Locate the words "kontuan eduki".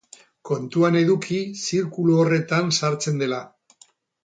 0.49-1.37